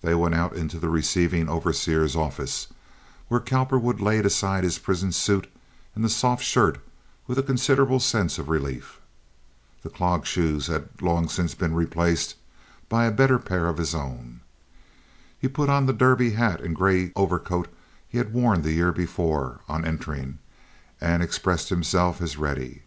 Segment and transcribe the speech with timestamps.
[0.00, 2.68] They went out into the receiving overseer's office,
[3.26, 5.50] where Cowperwood laid aside his prison suit
[5.92, 6.78] and the soft shirt
[7.26, 9.00] with a considerable sense of relief.
[9.82, 12.36] The clog shoes had long since been replaced
[12.88, 14.38] by a better pair of his own.
[15.36, 17.66] He put on the derby hat and gray overcoat
[18.08, 20.38] he had worn the year before, on entering,
[21.00, 22.82] and expressed himself as ready.